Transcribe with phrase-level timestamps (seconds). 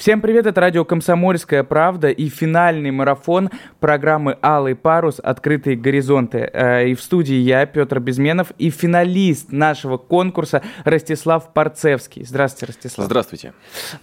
[0.00, 5.20] Всем привет, это радио «Комсомольская правда» и финальный марафон программы «Алый парус.
[5.22, 6.48] Открытые горизонты».
[6.54, 12.24] Э, и в студии я, Петр Безменов, и финалист нашего конкурса Ростислав Парцевский.
[12.24, 13.04] Здравствуйте, Ростислав.
[13.04, 13.52] Здравствуйте.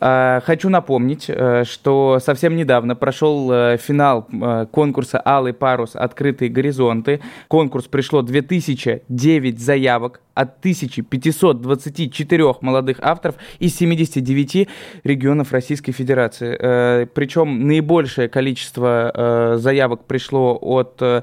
[0.00, 4.26] Э, хочу напомнить, э, что совсем недавно прошел финал
[4.70, 5.94] конкурса «Алый парус.
[5.94, 7.20] Открытые горизонты».
[7.48, 14.68] конкурс пришло 2009 заявок от 1524 молодых авторов из 79
[15.04, 16.56] регионов Российской Федерации.
[16.58, 21.22] Э, причем наибольшее количество э, заявок пришло от э,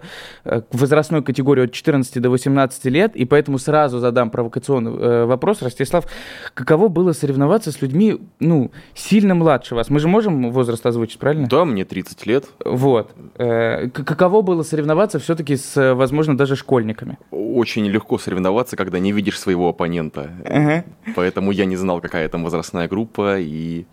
[0.71, 5.61] возрастной категории от 14 до 18 лет, и поэтому сразу задам провокационный вопрос.
[5.61, 6.05] Ростислав,
[6.53, 9.89] каково было соревноваться с людьми, ну, сильно младше вас?
[9.89, 11.47] Мы же можем возраст озвучить, правильно?
[11.47, 12.45] Да, мне 30 лет.
[12.65, 13.11] Вот.
[13.37, 17.17] Каково было соревноваться все-таки с, возможно, даже школьниками?
[17.31, 20.31] Очень легко соревноваться, когда не видишь своего оппонента.
[20.45, 20.83] Ага.
[21.15, 23.85] Поэтому я не знал, какая там возрастная группа, и.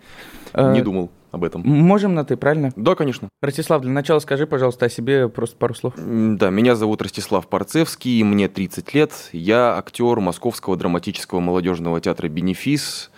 [0.56, 1.62] Не думал об этом.
[1.64, 2.72] Можем на «ты», правильно?
[2.76, 3.28] Да, конечно.
[3.42, 5.94] Ростислав, для начала скажи, пожалуйста, о себе просто пару слов.
[5.96, 9.12] Да, меня зовут Ростислав Парцевский, мне 30 лет.
[9.32, 13.10] Я актер Московского драматического молодежного театра «Бенефис».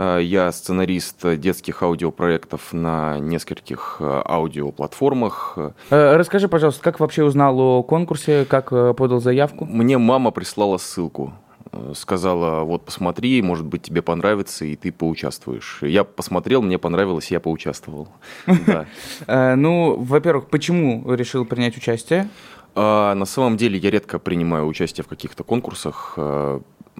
[0.00, 5.58] А, я сценарист детских аудиопроектов на нескольких а, аудиоплатформах.
[5.90, 9.64] Э, расскажи, пожалуйста, как вообще узнал о конкурсе, как э, подал заявку?
[9.64, 11.47] Мне мама прислала ссылку э,
[11.94, 15.78] сказала, вот посмотри, может быть, тебе понравится, и ты поучаствуешь.
[15.82, 18.08] Я посмотрел, мне понравилось, я поучаствовал.
[19.28, 22.28] Ну, во-первых, почему решил принять участие?
[22.74, 26.14] А, на самом деле я редко принимаю участие в каких-то конкурсах.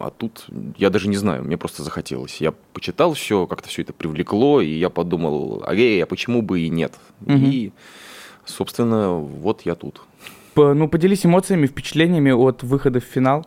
[0.01, 0.47] А тут
[0.77, 2.41] я даже не знаю, мне просто захотелось.
[2.41, 6.69] Я почитал все, как-то все это привлекло, и я подумал, а а почему бы и
[6.69, 6.95] нет?
[7.27, 7.73] И,
[8.45, 10.03] собственно, вот я тут.
[10.57, 13.47] Ну, поделись эмоциями, впечатлениями от выхода в финал.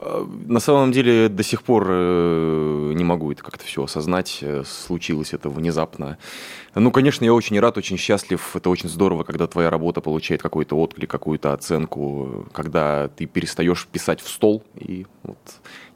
[0.00, 4.38] А, на самом деле до сих пор э, не могу это как-то все осознать.
[4.42, 6.18] Э, случилось это внезапно.
[6.74, 8.54] Ну, конечно, я очень рад, очень счастлив.
[8.54, 14.20] Это очень здорово, когда твоя работа получает какой-то отклик, какую-то оценку, когда ты перестаешь писать
[14.20, 15.38] в стол, и вот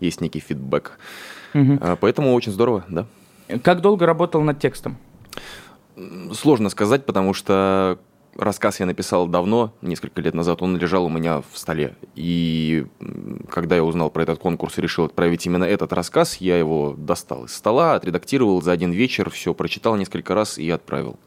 [0.00, 0.98] есть некий фидбэк.
[1.54, 1.96] Угу.
[2.00, 3.06] Поэтому очень здорово, да.
[3.62, 4.96] Как долго работал над текстом?
[6.32, 7.98] Сложно сказать, потому что
[8.36, 11.94] рассказ я написал давно, несколько лет назад, он лежал у меня в столе.
[12.14, 12.86] И
[13.48, 17.44] когда я узнал про этот конкурс и решил отправить именно этот рассказ, я его достал
[17.44, 21.18] из стола, отредактировал за один вечер, все прочитал несколько раз и отправил.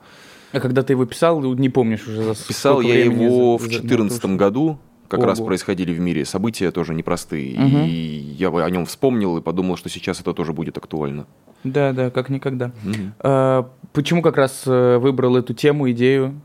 [0.52, 2.24] А когда ты его писал, не помнишь уже?
[2.24, 5.30] За писал я его в 2014 году, как Ого.
[5.30, 7.60] раз происходили в мире события тоже непростые.
[7.60, 7.78] Угу.
[7.88, 11.28] И я о нем вспомнил и подумал, что сейчас это тоже будет актуально.
[11.64, 12.72] Да, да, как никогда.
[12.84, 13.02] Угу.
[13.20, 16.42] А, почему как раз э, выбрал эту тему, идею?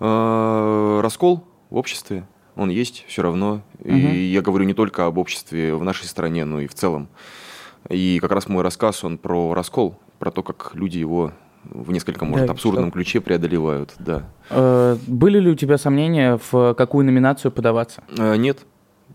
[0.00, 2.26] А, раскол в обществе,
[2.56, 3.62] он есть все равно.
[3.80, 3.92] Угу.
[3.92, 7.08] И я говорю не только об обществе в нашей стране, но и в целом.
[7.88, 11.32] И как раз мой рассказ, он про раскол, про то, как люди его
[11.64, 12.92] в несколько, может, да, абсурдном что?
[12.92, 14.28] ключе преодолевают, да.
[14.50, 18.02] Э, были ли у тебя сомнения, в какую номинацию подаваться?
[18.16, 18.58] Э, нет.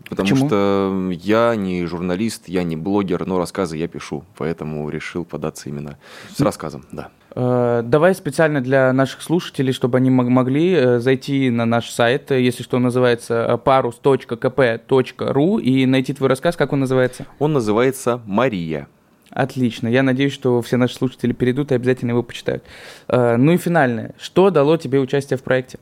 [0.08, 0.46] Потому Почему?
[0.48, 5.98] что я не журналист, я не блогер, но рассказы я пишу, поэтому решил податься именно
[6.34, 7.08] с рассказом, да.
[7.34, 12.78] Э, давай специально для наших слушателей, чтобы они могли зайти на наш сайт, если что,
[12.78, 17.26] называется parus.kp.ru и найти твой рассказ, как он называется?
[17.38, 18.88] Он называется «Мария».
[19.30, 19.88] Отлично.
[19.88, 22.62] Я надеюсь, что все наши слушатели перейдут и обязательно его почитают.
[23.08, 24.14] Э, ну и финальное.
[24.18, 25.80] Что дало тебе участие в проекте?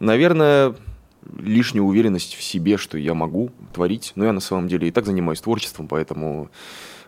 [0.00, 0.74] Наверное,
[1.38, 4.12] лишнюю уверенность в себе, что я могу творить.
[4.14, 6.50] Но я на самом деле и так занимаюсь творчеством, поэтому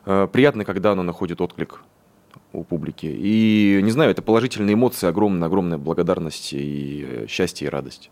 [0.05, 1.83] э, приятно, когда оно находит отклик
[2.53, 3.07] у публики.
[3.07, 8.11] И, не знаю, это положительные эмоции, огромная, огромная благодарность и э, счастье и радость.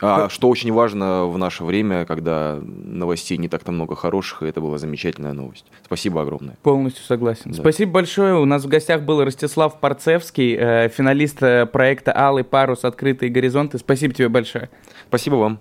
[0.00, 4.60] А, что очень важно в наше время, когда новостей не так-то много хороших, и это
[4.60, 5.66] была замечательная новость.
[5.84, 6.56] Спасибо огромное.
[6.62, 7.50] Полностью согласен.
[7.50, 7.54] Да.
[7.54, 8.34] Спасибо большое.
[8.34, 12.84] У нас в гостях был Ростислав Парцевский, э, финалист э, проекта «Алый парус.
[12.84, 13.78] Открытые горизонты».
[13.78, 14.70] Спасибо тебе большое.
[15.08, 15.60] Спасибо вам.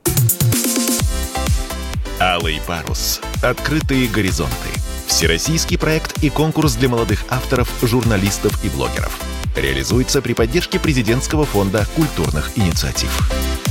[2.19, 3.21] «Алый парус.
[3.43, 4.53] Открытые горизонты».
[5.07, 9.19] Всероссийский проект и конкурс для молодых авторов, журналистов и блогеров.
[9.55, 13.66] Реализуется при поддержке президентского фонда культурных инициатив.